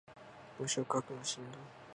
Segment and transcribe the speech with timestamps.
[0.57, 1.61] 文章書くのしんどい